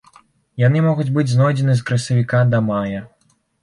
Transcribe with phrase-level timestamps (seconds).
[0.63, 3.09] Яны могуць быць знойдзены з красавіка да мая.